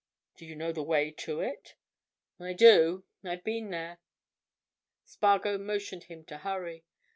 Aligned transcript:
"Do 0.35 0.47
you 0.47 0.55
know 0.55 0.71
the 0.71 0.81
way 0.81 1.11
to 1.11 1.41
it?" 1.41 1.75
"I 2.39 2.53
do—I've 2.53 3.43
been 3.43 3.69
there." 3.69 3.99
Spargo 5.05 5.59
motioned 5.59 6.05
him 6.05 6.25
to 6.25 6.39
hurry. 6.39 6.85